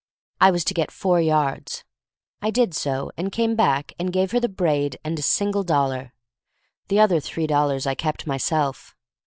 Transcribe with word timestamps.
I 0.39 0.49
was 0.49 0.63
to 0.63 0.73
get 0.73 0.89
four 0.89 1.21
yards. 1.21 1.83
I 2.41 2.49
did 2.49 2.73
so, 2.73 3.11
and 3.17 3.31
came 3.31 3.55
back 3.55 3.93
and 3.99 4.11
gave 4.11 4.31
her 4.31 4.39
the 4.39 4.49
braid 4.49 4.97
and 5.03 5.19
a 5.19 5.21
single 5.21 5.61
dollar. 5.61 6.15
The 6.87 6.99
other 6.99 7.19
three 7.19 7.45
dol 7.45 7.67
lars 7.67 7.85
I 7.85 7.93
kept 7.93 8.25
myself. 8.25 8.95